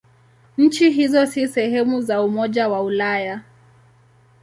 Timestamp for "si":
1.27-1.47